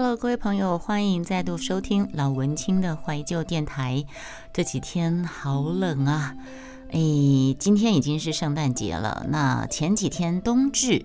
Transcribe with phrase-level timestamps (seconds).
[0.00, 4.04] Hello，各位朋友，欢迎再度收听老文青的怀旧电台。
[4.52, 6.36] 这几天好冷啊！
[6.92, 7.00] 哎，
[7.58, 9.26] 今天已经是圣诞节了。
[9.28, 11.04] 那前几天冬至，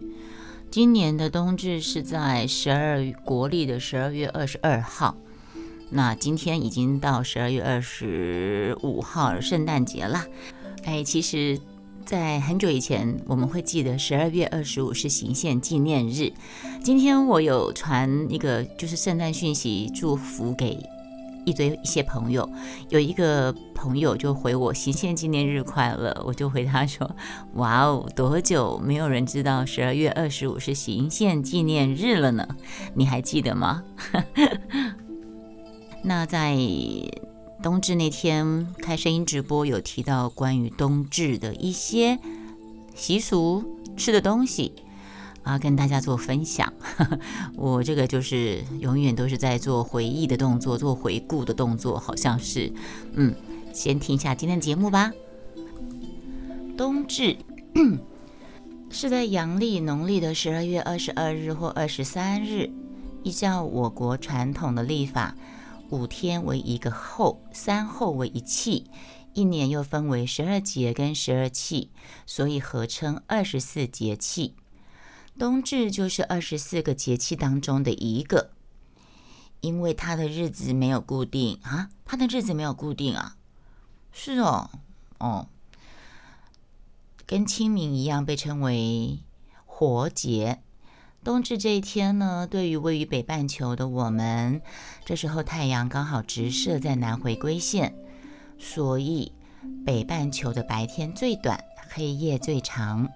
[0.70, 5.16] 今年的冬至是在十二国历的十二月二十二号。
[5.90, 10.24] 那今天已经到十二月二十五号，圣诞节了。
[10.84, 11.60] 哎，其实。
[12.06, 16.32] 在很久以前，我们会记得十二月二十五是行宪纪念日。
[16.84, 20.78] 今天我有传一个就是圣诞讯息，祝福给
[21.46, 22.48] 一堆一些朋友。
[22.90, 27.10] 有一个朋友就回我行宪纪念日快乐，我就回他说：
[27.56, 32.48] 哇哦，多久没有人知道十二月二十五是行宪纪念日了呢？
[32.94, 33.84] 你还记得吗？
[36.04, 36.58] 那在。
[37.64, 42.20] 冬至那天开声音直播，有提到关于冬至的一些
[42.94, 43.64] 习俗、
[43.96, 44.74] 吃的东西
[45.44, 46.74] 啊，跟大家做分享。
[47.56, 52.70] 我这个就是永远都是在做回忆的动作，做回顾的动作，好像是。
[53.14, 53.34] 嗯，
[53.74, 55.14] 先听一下今天的节目吧。
[56.78, 57.38] 冬至
[58.92, 62.70] 是在阳历农历的十二月二十二日或二十三日，
[63.24, 65.34] 依照我国传统的历法。
[65.94, 68.90] 五天为一个后，三后为一气，
[69.34, 71.92] 一年又分为十二节跟十二气，
[72.26, 74.56] 所以合称二十四节气。
[75.38, 78.50] 冬至就是二十四个节气当中的一个，
[79.62, 83.38] 因为它的日子没有固定啊，它的日子没有固定啊，
[84.12, 84.72] 是哦，
[85.20, 85.48] 哦，
[87.28, 89.20] 跟清明一样被称为
[89.68, 90.63] 活节。
[91.24, 94.62] 冬至这一天呢，对于位于北半球的我们，
[95.06, 97.96] 这时候太阳刚好直射在南回归线，
[98.60, 99.32] 所以
[99.86, 103.08] 北半球的白天最短，黑夜最长。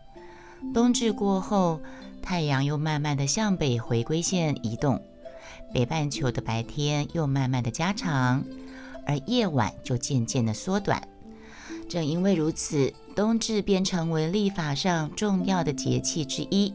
[0.73, 1.81] 冬至过后，
[2.22, 5.02] 太阳又慢慢的向北回归线移动，
[5.73, 8.45] 北半球的白天又慢慢的加长，
[9.05, 11.05] 而夜晚就渐渐的缩短。
[11.89, 16.73] 正因为如此，冬至便成为历法上重要的节气之一。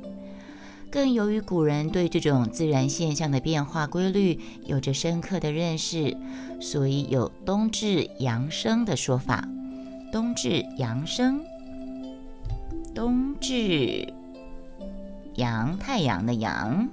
[0.92, 6.14] 更由于古人对这种自然现象的变化规律有着深刻的认识，
[6.60, 9.48] 所以有“冬至阳生”的说法。
[10.12, 11.42] 冬至阳生，
[12.94, 14.12] 冬至
[15.36, 16.86] 阳太阳的阳，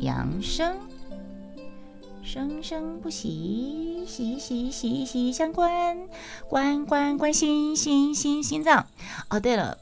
[0.00, 0.78] 阳生，
[2.22, 6.08] 生生不息，息息息息相关，
[6.48, 8.86] 关关关心心心心脏。
[9.34, 9.76] 哦，对了。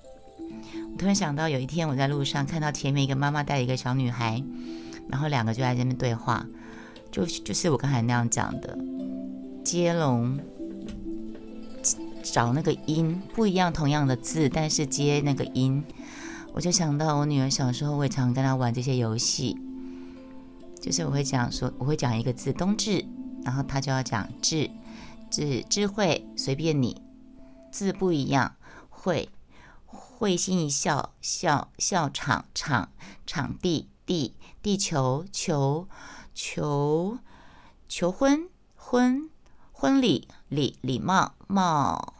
[0.92, 4.42] 我突然想到，有一天我在路上看到前面一个妈妈带一个小女孩，
[5.10, 6.46] 然后两个就在这边对话，
[7.10, 8.78] 就就是我刚才那样讲的，
[9.62, 10.40] 接龙
[12.22, 15.84] 找那个音不一样，同样的字，但是接那个音，
[16.54, 19.58] 我就想到我女儿小时候，我也常跟她玩这些游戏，
[20.80, 23.04] 就是我会讲说，我会讲一个字冬至，
[23.44, 24.70] 然后她就要讲智
[25.30, 27.02] 智智慧，随便你，
[27.70, 28.54] 字不一样，
[28.88, 29.28] 会。
[29.92, 32.90] 会心一笑，笑笑场场
[33.26, 35.86] 场地地地球球
[36.34, 37.18] 球
[37.88, 39.28] 求婚婚
[39.72, 42.14] 婚礼礼礼貌帽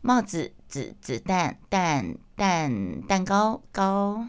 [0.00, 4.28] 帽子子子弹蛋蛋蛋糕高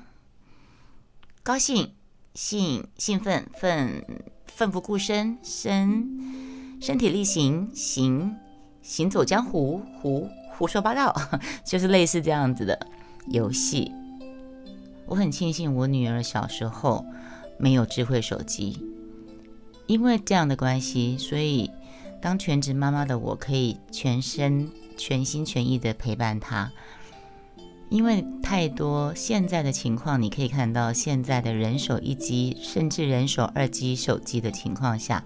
[1.43, 1.95] 高兴
[2.33, 4.05] 兴兴奋奋
[4.47, 8.37] 奋不顾身身身体力行行
[8.81, 10.29] 行走江湖湖
[10.61, 11.11] 胡说八道，
[11.65, 12.77] 就是类似这样子的。
[13.29, 13.91] 游戏，
[15.07, 17.03] 我很庆幸我女儿小时候
[17.57, 18.79] 没有智慧手机，
[19.87, 21.71] 因为这样的关系，所以
[22.21, 26.71] 当全职妈妈的我可以全身全心全意的陪伴她。
[27.89, 35.23] 因为太多现在的情况，你可以看到现在的人手一机，甚至人手二机手机的情况下，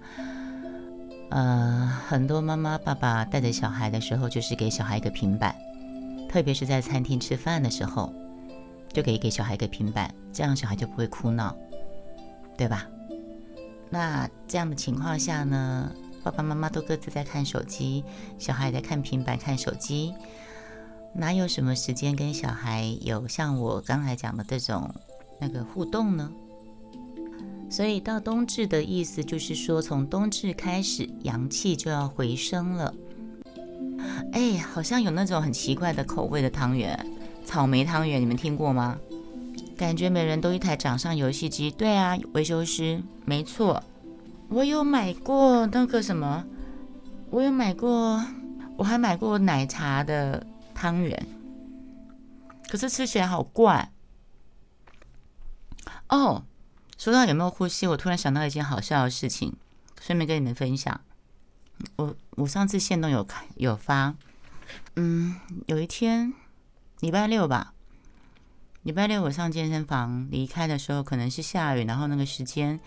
[1.30, 5.54] 呃，很多妈妈爸爸带着小孩的时候，就是给小孩一个平板。
[6.28, 8.12] 特别是在餐厅吃饭的时候，
[8.92, 11.56] 就可以给小孩一个平板，这样小孩就不会哭闹，
[12.56, 12.86] 对吧？
[13.88, 15.90] 那这样的情况下呢，
[16.22, 18.04] 爸爸妈妈都各自在看手机，
[18.38, 20.12] 小孩也在看平板、看手机，
[21.14, 24.92] 哪有什么时间跟小孩有像我刚才讲的这种
[25.40, 26.30] 那个互动呢？
[27.68, 32.94] 所以到冬至的意思就是说，从冬至开始，阳气就要回升了。
[34.32, 37.06] 哎，好像有那种很奇怪的口味的汤圆，
[37.44, 38.98] 草莓汤圆，你们听过吗？
[39.76, 41.70] 感觉每人都一台掌上游戏机。
[41.70, 43.82] 对啊，维修师，没错，
[44.48, 46.44] 我有买过那个什么，
[47.30, 48.24] 我有买过，
[48.76, 51.26] 我还买过奶茶的汤圆，
[52.68, 53.90] 可是吃起来好怪。
[56.08, 56.44] 哦，
[56.98, 59.54] 说到有没有呼吸，我突然想到一件好笑的事情，
[60.00, 61.00] 顺便跟你们分享。
[61.96, 64.14] 我我上次线动有看有发，
[64.96, 66.32] 嗯，有一天
[67.00, 67.74] 礼拜六吧，
[68.82, 72.80] 礼拜六我上健身房离开的时候，可能是下雨，然后那个时间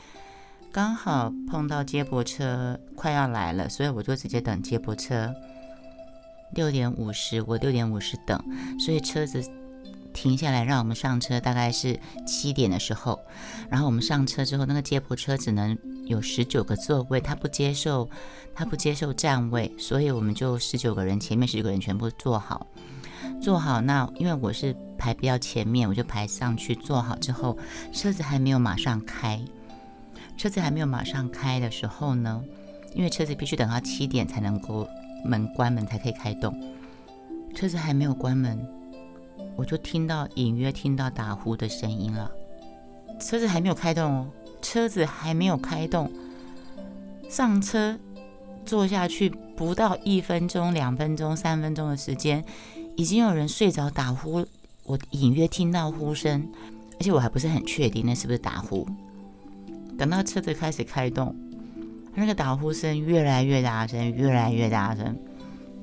[0.71, 5.31] 刚好碰到接驳车快要来了，所以我就直接等接驳车。
[6.55, 8.43] 六点五十，我六点五十等，
[8.79, 9.39] 所以车子
[10.21, 13.17] 停下来让我们上车，大概是七点的时候。
[13.69, 15.77] 然后我们上车之后，那个接驳车只能
[16.07, 18.09] 有十九个座位，他不接受，
[18.53, 22.67] 他不接受站位，所以我们就十九个人，前面十九个人全部坐好，
[23.41, 23.79] 坐好。
[23.79, 27.57] 那因为我是排比较前面，我就排上去坐好之后，
[27.93, 29.39] 车子还没有马上开，
[30.35, 32.43] 车子还没有马上开的时候呢，
[32.93, 34.85] 因为车子必须等到七点才能够。
[35.25, 36.57] 门关门才可以开动，
[37.53, 38.65] 车子还没有关门，
[39.59, 42.31] 我就听到隐约听到打呼的声音了。
[43.19, 44.27] 车子还没有开动哦，
[44.61, 46.09] 车子还没有开动，
[47.29, 47.99] 上车
[48.65, 52.41] 坐下去不到一分钟、两分钟、三分钟的时间，
[52.95, 54.45] 已经有人睡着打呼，
[54.85, 56.47] 我隐约听到呼声，
[56.97, 58.87] 而且我还不是很确定那是不是打呼。
[59.97, 61.35] 等到车子开始开动。
[62.15, 65.15] 那个打呼声越来越大声，越来越大声，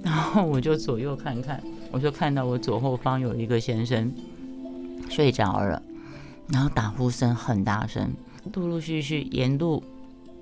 [0.03, 1.63] 然后我就左右看看，
[1.97, 4.13] 我就看到我左后方有一个先生
[5.09, 5.83] 睡着了，
[6.49, 8.13] 然后打呼声很大声，
[8.53, 9.83] 陆陆续续沿路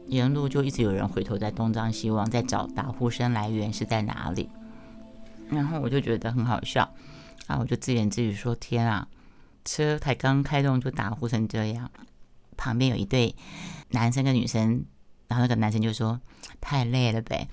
[0.08, 4.50] 沿路就一直有人回头在东张西望，在找打呼声来源是在哪里，
[5.48, 6.92] 然后我就觉得很好笑，
[7.46, 9.06] 啊，我就自言自语说：“天啊，
[9.64, 11.88] 车才刚开动就打呼成这样。”
[12.58, 13.32] 旁边有一对
[13.90, 14.84] 男生跟女生。
[15.26, 16.20] 然后那个男生就说
[16.60, 17.48] ：“太累了呗。”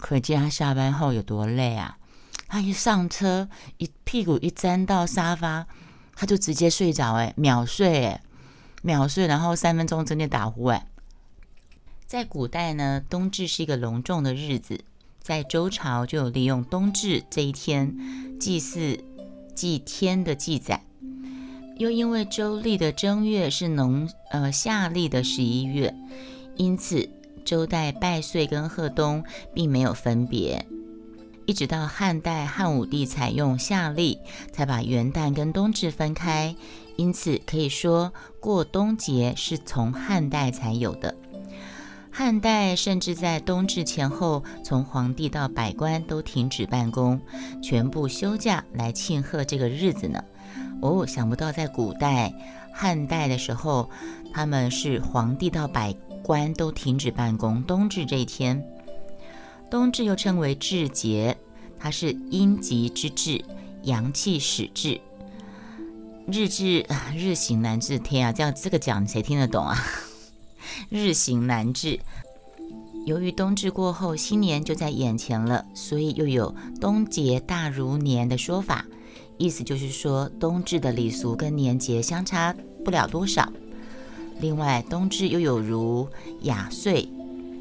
[0.00, 1.98] 可见他下班后有多累啊！
[2.48, 5.66] 他一上车，一屁股一沾到沙发，
[6.16, 8.22] 他就直接睡着，哎，秒睡，哎，
[8.82, 10.86] 秒睡，然后三分钟之内打呼，哎。
[12.06, 14.80] 在古代呢，冬至是一个隆重的日子，
[15.22, 17.94] 在周朝就有利用冬至这一天
[18.40, 19.04] 祭祀
[19.54, 20.82] 祭天的记载。
[21.76, 25.94] 又因为周历的正月是农呃夏历的十一月，
[26.56, 27.08] 因此
[27.44, 30.64] 周代拜岁跟贺冬并没有分别。
[31.46, 34.18] 一直到汉代汉武帝采用夏历，
[34.52, 36.54] 才把元旦跟冬至分开。
[36.96, 41.16] 因此可以说过冬节是从汉代才有的。
[42.12, 47.20] 汉代甚至在冬至前后，从皇帝到百官都停止办公，
[47.62, 50.22] 全部休假来庆贺这个日子呢。
[50.82, 52.32] 哦，想不到在古代
[52.72, 53.88] 汉代的时候，
[54.32, 55.92] 他们是皇帝到百
[56.22, 57.62] 官都停止办公。
[57.62, 58.64] 冬至这一天，
[59.70, 61.36] 冬至又称为至节，
[61.78, 63.44] 它是阴极之至，
[63.82, 65.00] 阳气始至。
[66.26, 66.86] 日至
[67.16, 69.76] 日行难至，天啊，这样这个讲谁听得懂啊？
[70.88, 71.98] 日行难至。
[73.06, 78.84] 由于冬至过后，新年就在眼前了，所以又有冬节大如年的说法。
[79.38, 83.50] 意思就是说，冬至的礼俗跟年节相差不了多少。
[84.40, 86.08] 另外，冬至又有如
[86.40, 87.06] 雅岁、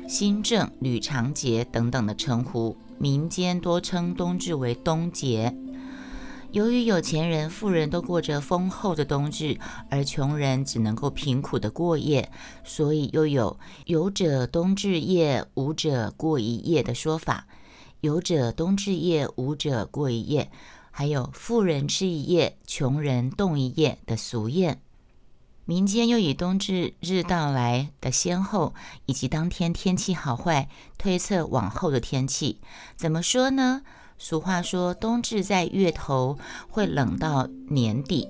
[0.08, 5.54] 新正、吕长节等等的称呼，民间多称冬至为冬节。
[6.52, 9.60] 由于有钱人、富人都过着丰厚的冬至，
[9.90, 12.32] 而穷人只能够贫苦的过夜，
[12.64, 17.46] 所以又有“有者冬至夜，无者过一夜”的说法。
[18.00, 20.50] 有者冬至夜，无者过一夜。
[20.92, 24.78] 还有富人吃一夜，穷人冻一夜的俗谚。
[25.70, 28.74] 民间又以冬至日到来的先后，
[29.06, 32.60] 以及当天天气好坏，推测往后的天气。
[32.98, 33.84] 怎么说呢？
[34.18, 38.28] 俗话说，冬至在月头会冷到年底，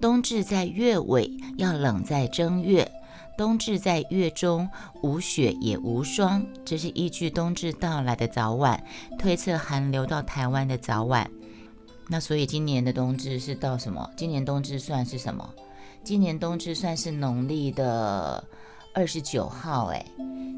[0.00, 2.90] 冬至在月尾要冷在正月，
[3.38, 4.68] 冬至在月中
[5.00, 6.44] 无雪也无霜。
[6.64, 8.82] 这是依据冬至到来的早晚，
[9.16, 11.30] 推测寒流到台湾的早晚。
[12.08, 14.10] 那所以今年的冬至是到什么？
[14.16, 15.48] 今年冬至算是什么？
[16.10, 18.42] 今年冬至算是农历的
[18.92, 20.04] 二十九号，哎，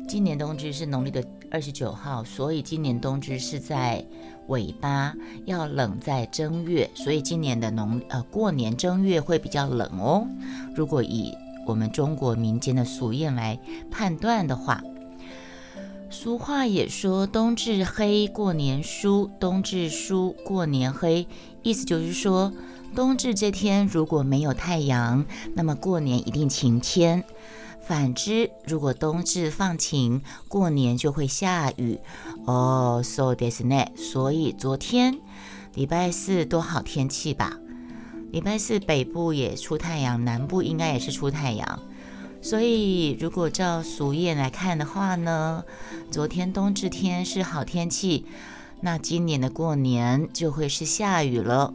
[0.09, 4.03] 今年冬至是农历的二十九号，所以今年冬至是在
[4.47, 5.13] 尾巴，
[5.45, 10.27] 要冷在正月，所以今年的农呃过年正月会比较冷哦。
[10.75, 14.83] 如果以我们中国民间的俗谚来判断的话。
[16.09, 21.27] 俗话也说：“冬至黑，过年疏；冬至疏，过年黑。”
[21.63, 22.53] 意思就是说，
[22.95, 27.23] 冬至这天如果没有太阳，那么过年一定晴天；
[27.81, 31.99] 反之，如果冬至放晴，过年就会下雨。
[32.45, 35.19] 哦，so this net，所以昨天
[35.75, 37.59] 礼拜四多好天气吧？
[38.31, 41.79] 礼拜四北部也出太阳，南部应该也是出太阳。
[42.43, 45.65] 所以如果照俗谚来看的话呢，
[46.11, 48.27] 昨天冬至天是好天气，
[48.83, 51.73] 那今年的过年就会是下雨了。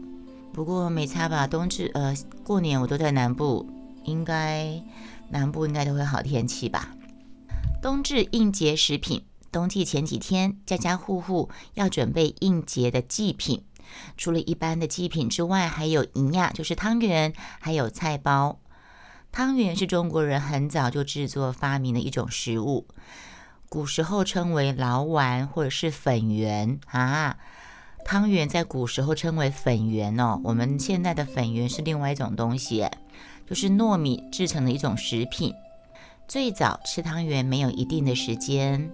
[0.57, 3.69] 不过没差吧，冬至呃过年我都在南部，
[4.05, 4.81] 应该
[5.29, 6.95] 南部应该都会好天气吧。
[7.79, 13.65] 冬至应节食品，冬季前几天家家户户要准备应节的祭品。
[14.17, 18.59] 除了一般的祭品之外，还有银亚，就是汤圆，还有菜包。
[19.31, 22.87] 汤圆是中国人很早就制作发明的一种食物，
[23.69, 27.37] 古时候称为劳丸或者是粉圆啊。
[28.07, 32.87] 汤圆在古时候称为粉圆哦，我们现在的粉圆是另外一种东西，
[33.45, 35.53] 就是糯米制成的一种食品。
[36.25, 38.89] 最早吃汤圆没有一定的时间，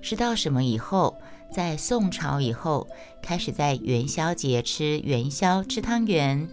[0.00, 1.16] 是到什么以后？
[1.50, 2.86] 在宋朝以后，
[3.20, 6.48] 开始在元宵节吃元宵、吃汤圆，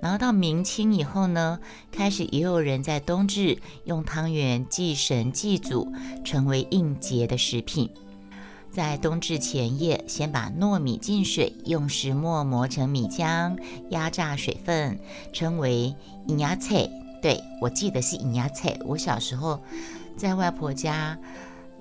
[0.00, 1.60] 然后到明清以后呢，
[1.92, 5.92] 开始也有人在冬至用汤圆祭神祭祖，
[6.24, 7.88] 成为应节的食品。
[8.72, 13.58] 在冬至前夜，先把糯米浸水，用石磨磨成米浆，
[13.90, 14.98] 压榨水分，
[15.32, 15.94] 称为
[16.26, 16.88] 银牙菜。
[17.20, 18.76] 对我记得是银牙菜。
[18.86, 19.62] 我小时候
[20.16, 21.18] 在外婆家，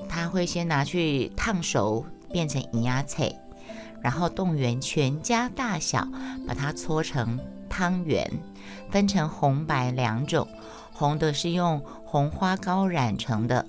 [0.10, 2.06] 她会先拿去烫熟。
[2.32, 3.30] 变成银牙菜，
[4.00, 6.08] 然后动员全家大小
[6.48, 8.26] 把它搓成汤圆，
[8.90, 10.48] 分成红白两种。
[10.94, 13.66] 红的是用红花膏染成的，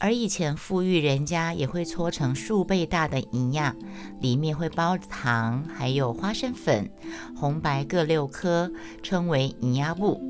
[0.00, 3.74] 而以前富裕人家也会搓成数倍大的银牙，
[4.20, 6.88] 里面会包糖，还有花生粉，
[7.36, 8.70] 红白各六颗，
[9.02, 10.22] 称为银牙布。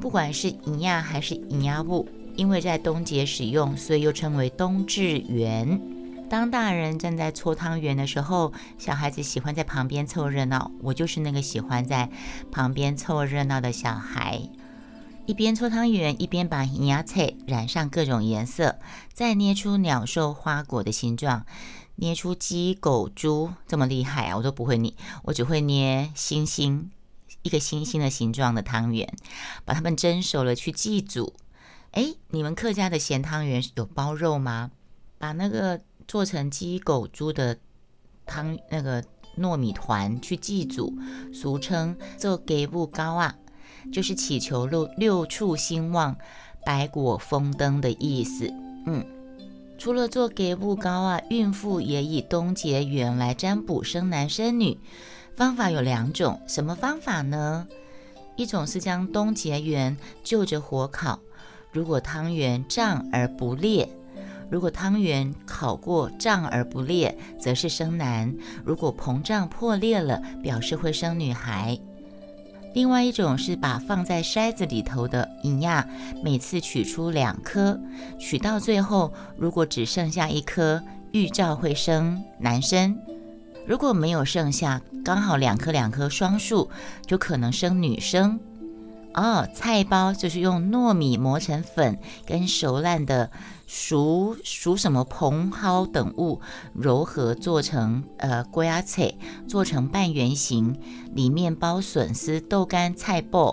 [0.00, 5.80] 不管是银牙还是银牙布，因为在冬节使用，所以又称为冬至圆。
[6.28, 10.70] 当大人正在搓汤圆的时候，小孩子喜欢在旁边凑热闹。
[10.82, 12.10] 我就是那个喜欢在
[12.50, 14.40] 旁边凑热闹的小孩，
[15.26, 18.78] 一边搓汤圆，一边把银牙菜染上各种颜色，
[19.12, 21.46] 再捏出鸟兽花果的形状，
[21.96, 24.36] 捏出鸡、狗、猪，这么厉害啊！
[24.36, 24.92] 我都不会捏，
[25.24, 26.90] 我只会捏星星，
[27.42, 29.12] 一个星星的形状的汤圆，
[29.64, 31.34] 把它们蒸熟了去祭祖。
[31.92, 34.70] 哎，你们客家的咸汤圆有包肉吗？
[35.18, 35.80] 把那个。
[36.06, 37.56] 做成鸡、狗、猪的
[38.26, 39.02] 汤，那个
[39.38, 40.98] 糯米团去祭祖，
[41.32, 43.34] 俗称做给布高啊，
[43.92, 46.16] 就是祈求六六畜兴旺、
[46.64, 48.52] 百果丰登的意思。
[48.86, 49.04] 嗯，
[49.78, 54.78] 除了做给物膏啊，孕妇也以冬节圆来占卜生男生女，
[55.36, 56.40] 方法有两种。
[56.46, 57.66] 什么方法呢？
[58.36, 61.20] 一种是将冬节圆就着火烤，
[61.70, 63.88] 如果汤圆胀而不裂。
[64.50, 68.30] 如果汤圆烤过胀而不裂，则是生男；
[68.64, 71.78] 如果膨胀破裂了，表示会生女孩。
[72.74, 75.88] 另外一种是把放在筛子里头的银亚，
[76.22, 77.80] 每次取出两颗，
[78.18, 82.96] 取到最后，如果只剩下一颗，预兆会生男生；
[83.64, 86.68] 如果没有剩下，刚好两颗两颗双数，
[87.06, 88.40] 就可能生女生。
[89.14, 93.30] 哦，菜包就是用糯米磨成粉，跟熟烂的
[93.76, 96.40] 熟熟什么蓬蒿等物
[96.74, 99.12] 揉合做成呃锅鸭菜，
[99.48, 100.78] 做成半圆形，
[101.12, 103.52] 里面包笋丝、豆干、菜脯，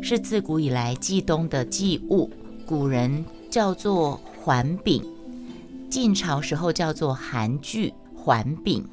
[0.00, 2.30] 是自古以来祭冬的祭物。
[2.66, 5.04] 古人叫做环饼，
[5.90, 8.88] 晋朝时候叫做韩剧环饼。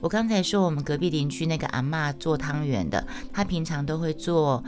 [0.00, 4.64] 我刚才说我们隔壁邻居那个阿妈做汤圆的，她平常都会做。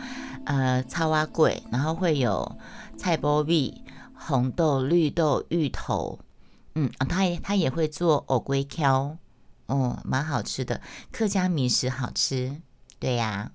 [0.47, 2.57] 呃，草蛙粿，然后会有
[2.97, 3.83] 菜包米、
[4.23, 6.19] 红豆、绿豆、芋头，
[6.75, 9.17] 嗯，他也他也会做藕龟挑，
[9.67, 12.61] 哦，蛮好吃的，客家米食好吃，
[12.99, 13.53] 对呀。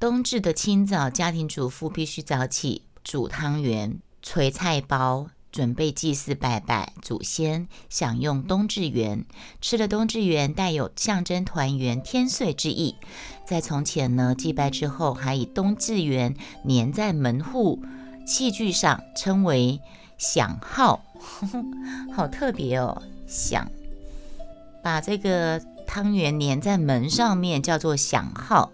[0.00, 9.24] 冬至的清早，家庭主妇必须早起煮汤圆、捶菜包，准备祭祀拜拜祖先，享用冬至圆。
[9.60, 12.94] 吃了冬至圆，带有象征团圆、天岁之意。
[13.44, 16.36] 在从前呢，祭拜之后，还以冬至圆
[16.68, 17.82] 粘在门户
[18.28, 19.80] 器具上，称为
[20.18, 21.02] 响号，
[22.14, 23.02] 好特别哦！
[23.26, 23.66] 响，
[24.84, 28.70] 把这个汤圆粘在门上面，叫做响号，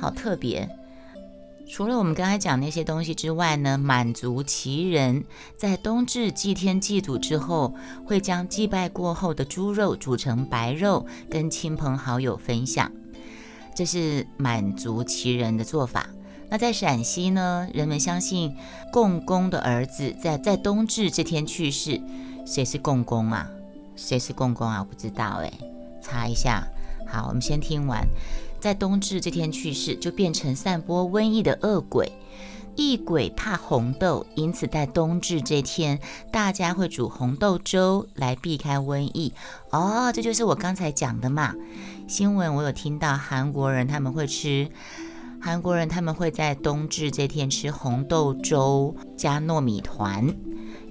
[0.00, 0.66] 好特别。
[1.68, 5.24] 除了我们刚才讲那些东西之外呢，满族旗人
[5.56, 7.74] 在冬至祭天祭祖之后，
[8.06, 12.90] 会将祭拜过后的猪肉煮成白肉，跟亲朋好友分享。
[13.74, 16.08] 这是满族旗人的做法。
[16.54, 18.56] 那在陕西呢，人们相信
[18.92, 22.00] 共工的儿子在在冬至这天去世。
[22.46, 23.50] 谁是共工啊？
[23.96, 24.78] 谁是共工啊？
[24.78, 25.52] 我不知道哎，
[26.00, 26.64] 查一下。
[27.08, 28.06] 好，我们先听完。
[28.60, 32.12] 在冬至这天去世，就变成散播瘟疫的恶鬼。
[32.76, 35.98] 异鬼怕红豆，因此在冬至这天，
[36.30, 39.32] 大家会煮红豆粥来避开瘟疫。
[39.70, 41.52] 哦，这就是我刚才讲的嘛。
[42.06, 44.68] 新闻我有听到，韩国人他们会吃，
[45.44, 50.34] 韩国人他们会在冬至这天吃红豆粥加糯米团。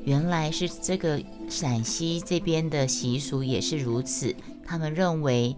[0.04, 1.20] 原来是这个
[1.50, 5.58] 陕西这边的习俗也是如此，他们认为。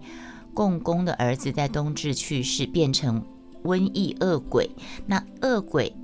[0.54, 3.22] 共工的儿子在冬至去世，变成
[3.64, 4.70] 瘟疫恶鬼。
[5.04, 5.94] 那恶鬼、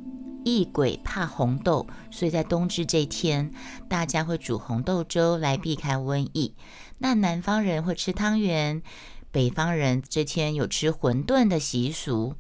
[0.45, 3.51] 异鬼怕红豆，所以在冬至这天，
[3.89, 6.55] 大家会煮红豆粥来避开瘟疫。
[6.99, 8.83] 那南方人会吃汤圆，
[9.31, 12.35] 北方人这天有吃馄饨的习俗，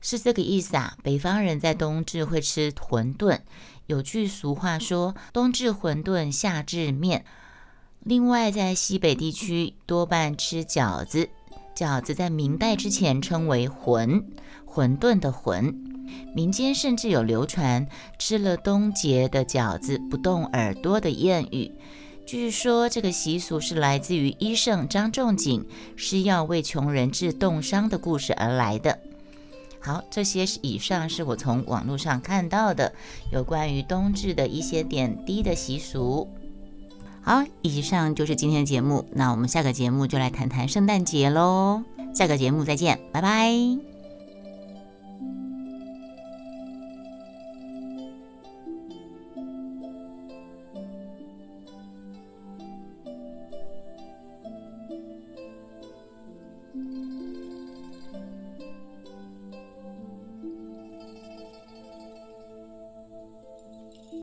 [0.00, 0.96] 是这个意思啊。
[1.02, 3.40] 北方人在冬至会吃馄饨，
[3.86, 7.24] 有句俗话说：“冬至馄饨，夏至面。”
[8.04, 11.28] 另外，在西北地区多半吃饺子，
[11.76, 14.24] 饺子在明代之前称为馄，
[14.66, 15.74] 馄饨的馄。
[16.34, 17.86] 民间甚至有流传
[18.18, 21.70] 吃了冬节的饺子不动耳朵的谚语。
[22.24, 28.98] 据说这个习俗是来自于医圣张仲景施药为穷人治冻伤的故事而来的。
[29.80, 32.92] 好，这些是以上是我从网络上看到的
[33.32, 36.28] 有关于冬至的一些点滴的习俗。
[37.22, 39.06] 好，以上就是今天的节目。
[39.12, 41.82] 那我们下个节目就来谈谈圣诞节喽。
[42.14, 43.97] 下个节目再见，拜拜。